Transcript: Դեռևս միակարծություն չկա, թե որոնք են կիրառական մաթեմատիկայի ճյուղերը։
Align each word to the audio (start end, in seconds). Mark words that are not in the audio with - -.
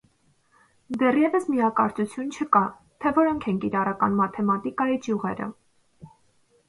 Դեռևս 1.01 1.43
միակարծություն 1.55 2.33
չկա, 2.37 2.61
թե 3.05 3.13
որոնք 3.19 3.47
են 3.53 3.61
կիրառական 3.67 4.19
մաթեմատիկայի 4.23 5.01
ճյուղերը։ 5.05 5.51